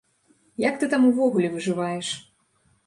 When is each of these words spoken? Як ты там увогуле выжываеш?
Як 0.69 0.79
ты 0.83 0.89
там 0.95 1.05
увогуле 1.11 1.53
выжываеш? 1.59 2.13